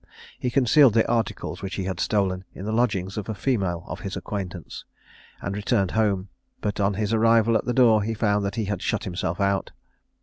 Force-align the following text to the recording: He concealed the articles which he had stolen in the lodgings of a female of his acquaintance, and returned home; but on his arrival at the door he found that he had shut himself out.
He 0.39 0.49
concealed 0.49 0.95
the 0.95 1.07
articles 1.07 1.61
which 1.61 1.75
he 1.75 1.83
had 1.83 1.99
stolen 1.99 2.43
in 2.55 2.65
the 2.65 2.71
lodgings 2.71 3.17
of 3.19 3.29
a 3.29 3.35
female 3.35 3.83
of 3.85 3.99
his 3.99 4.15
acquaintance, 4.17 4.83
and 5.41 5.55
returned 5.55 5.91
home; 5.91 6.29
but 6.59 6.79
on 6.79 6.95
his 6.95 7.13
arrival 7.13 7.55
at 7.55 7.65
the 7.65 7.71
door 7.75 8.01
he 8.01 8.15
found 8.15 8.43
that 8.43 8.55
he 8.55 8.65
had 8.65 8.81
shut 8.81 9.03
himself 9.03 9.39
out. 9.39 9.69